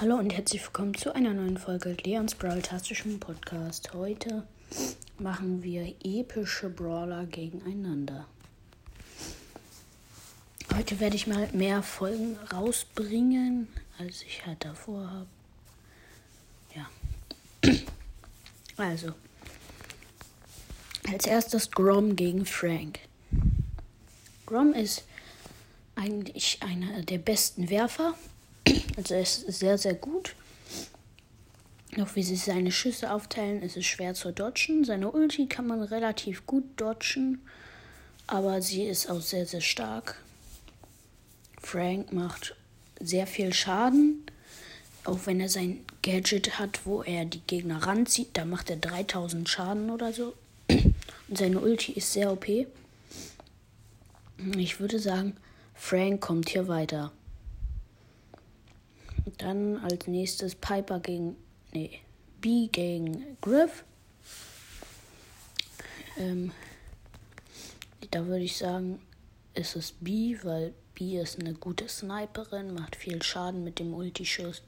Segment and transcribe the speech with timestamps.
[0.00, 3.92] Hallo und herzlich willkommen zu einer neuen Folge Leons Brawl-tastischen Podcast.
[3.94, 4.46] Heute
[5.18, 8.24] machen wir epische Brawler gegeneinander.
[10.72, 13.66] Heute werde ich mal mehr Folgen rausbringen,
[13.98, 15.26] als ich halt davor habe.
[16.76, 17.72] Ja.
[18.76, 19.14] Also.
[21.12, 23.00] Als erstes Grom gegen Frank.
[24.46, 25.02] Grom ist
[25.96, 28.14] eigentlich einer der besten Werfer
[28.98, 30.34] also er ist sehr, sehr gut.
[32.00, 34.84] Auch wie sich seine Schüsse aufteilen, ist es schwer zu dodgen.
[34.84, 37.40] Seine Ulti kann man relativ gut dodgen,
[38.26, 40.20] aber sie ist auch sehr, sehr stark.
[41.62, 42.56] Frank macht
[42.98, 44.26] sehr viel Schaden.
[45.04, 49.48] Auch wenn er sein Gadget hat, wo er die Gegner ranzieht, da macht er 3000
[49.48, 50.34] Schaden oder so.
[50.68, 52.48] Und seine Ulti ist sehr OP.
[54.56, 55.36] Ich würde sagen,
[55.74, 57.12] Frank kommt hier weiter.
[59.38, 61.36] Dann als nächstes Piper gegen.
[61.72, 62.00] Nee,
[62.40, 63.84] B gegen Griff.
[66.16, 66.52] Ähm,
[68.10, 69.00] da würde ich sagen,
[69.54, 74.62] ist es B, weil B ist eine gute Sniperin, macht viel Schaden mit dem Ulti-Schuss.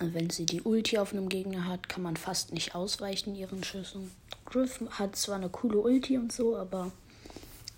[0.00, 4.10] Wenn sie die Ulti auf einem Gegner hat, kann man fast nicht ausweichen ihren Schüssen.
[4.44, 6.92] Griff hat zwar eine coole Ulti und so, aber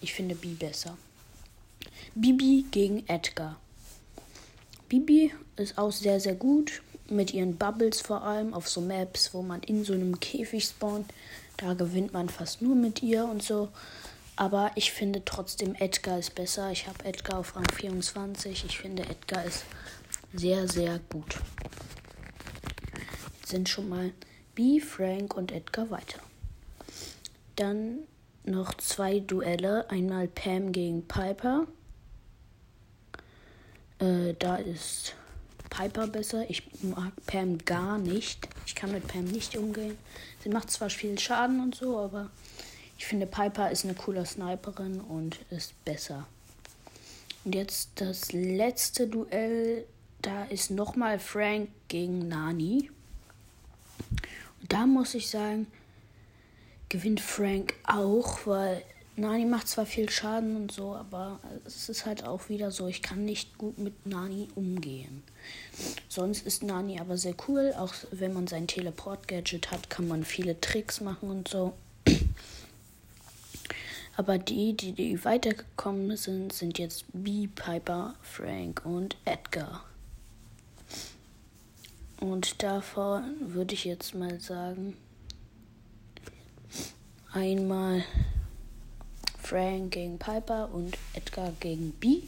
[0.00, 0.96] ich finde B besser.
[2.14, 3.58] Bibi gegen Edgar.
[4.90, 6.82] Bibi ist auch sehr, sehr gut.
[7.08, 11.08] Mit ihren Bubbles vor allem auf so Maps, wo man in so einem Käfig spawnt.
[11.56, 13.68] Da gewinnt man fast nur mit ihr und so.
[14.34, 16.72] Aber ich finde trotzdem Edgar ist besser.
[16.72, 18.64] Ich habe Edgar auf Rang 24.
[18.64, 19.64] Ich finde Edgar ist
[20.34, 21.36] sehr, sehr gut.
[23.38, 24.12] Jetzt sind schon mal
[24.56, 26.18] B, Frank und Edgar weiter.
[27.54, 28.00] Dann
[28.42, 29.88] noch zwei Duelle.
[29.88, 31.68] Einmal Pam gegen Piper.
[34.00, 35.14] Äh, da ist
[35.68, 36.48] Piper besser.
[36.48, 38.48] Ich mag Pam gar nicht.
[38.66, 39.96] Ich kann mit Pam nicht umgehen.
[40.42, 42.30] Sie macht zwar viel Schaden und so, aber
[42.98, 46.26] ich finde Piper ist eine coole Sniperin und ist besser.
[47.44, 49.86] Und jetzt das letzte Duell.
[50.22, 52.90] Da ist nochmal Frank gegen Nani.
[54.60, 55.66] Und da muss ich sagen,
[56.90, 58.82] gewinnt Frank auch, weil
[59.16, 63.02] Nani macht zwar viel Schaden und so, aber es ist halt auch wieder so, ich
[63.02, 65.22] kann nicht gut mit Nani umgehen.
[66.08, 70.60] Sonst ist Nani aber sehr cool, auch wenn man sein Teleport-Gadget hat, kann man viele
[70.60, 71.74] Tricks machen und so.
[74.16, 79.84] Aber die, die, die weitergekommen sind, sind jetzt B, Piper, Frank und Edgar.
[82.20, 84.94] Und davon würde ich jetzt mal sagen,
[87.32, 88.04] einmal
[89.50, 92.20] Frank gegen Piper und Edgar gegen B.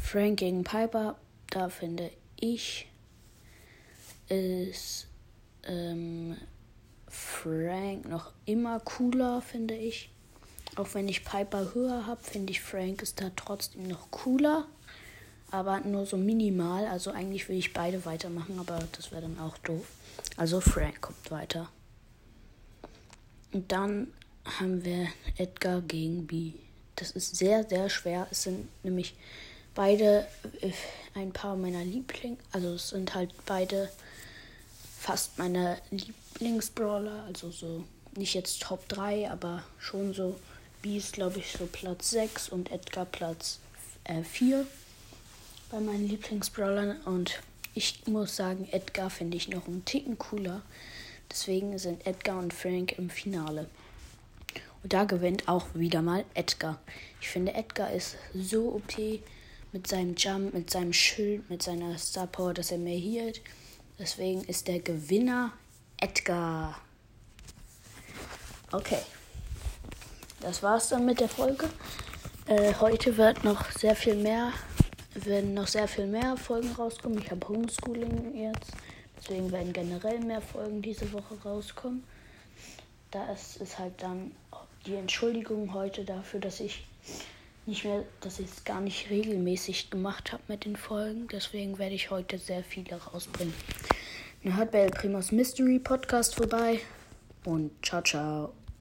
[0.00, 1.16] Frank gegen Piper,
[1.50, 2.10] da finde
[2.40, 2.88] ich,
[4.30, 5.06] ist
[5.64, 6.38] ähm,
[7.06, 10.08] Frank noch immer cooler, finde ich.
[10.76, 14.66] Auch wenn ich Piper höher habe, finde ich Frank ist da trotzdem noch cooler.
[15.50, 16.86] Aber nur so minimal.
[16.86, 19.86] Also eigentlich will ich beide weitermachen, aber das wäre dann auch doof.
[20.38, 21.68] Also Frank kommt weiter.
[23.52, 24.08] Und dann
[24.44, 26.52] haben wir Edgar gegen B.
[26.96, 28.26] Das ist sehr, sehr schwer.
[28.30, 29.14] Es sind nämlich
[29.74, 30.26] beide
[30.60, 30.70] äh,
[31.14, 32.36] ein paar meiner Lieblinge.
[32.52, 33.90] Also es sind halt beide
[35.00, 37.24] fast meine Lieblingsbrawler.
[37.26, 37.84] Also so
[38.16, 40.36] nicht jetzt Top 3, aber schon so.
[40.82, 43.58] B ist glaube ich so Platz 6 und Edgar Platz
[44.04, 44.66] äh, 4
[45.70, 47.00] bei meinen Lieblingsbrawlern.
[47.06, 47.40] Und
[47.74, 50.62] ich muss sagen, Edgar finde ich noch einen Ticken cooler.
[51.30, 53.68] Deswegen sind Edgar und Frank im Finale.
[54.84, 56.78] Und da gewinnt auch wieder mal Edgar.
[57.18, 59.22] Ich finde, Edgar ist so OP
[59.72, 63.40] mit seinem Jump, mit seinem Schild, mit seiner Star Power, dass er mehr hielt.
[63.98, 65.52] Deswegen ist der Gewinner
[65.96, 66.78] Edgar.
[68.72, 68.98] Okay.
[70.40, 71.70] Das war's dann mit der Folge.
[72.46, 74.52] Äh, heute wird noch sehr viel mehr,
[75.14, 77.20] werden noch sehr viel mehr Folgen rauskommen.
[77.20, 78.72] Ich habe Homeschooling jetzt.
[79.16, 82.04] Deswegen werden generell mehr Folgen diese Woche rauskommen.
[83.10, 84.32] Da ist es halt dann
[84.86, 86.86] die Entschuldigung heute dafür, dass ich
[87.66, 91.28] nicht mehr, dass ich es gar nicht regelmäßig gemacht habe mit den Folgen.
[91.28, 93.54] Deswegen werde ich heute sehr viele rausbringen.
[94.42, 96.80] Dann hört bei El Primos Mystery Podcast vorbei
[97.44, 98.63] und ciao, ciao.